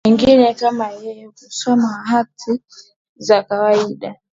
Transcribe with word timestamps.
Bahati 0.03 0.09
na 0.09 0.15
wengine 0.15 0.47
kama 0.59 0.87
yeye 1.03 1.27
kusoma 1.29 1.89
hati 2.11 2.51
za 3.25 3.43
kawaida 3.43 4.09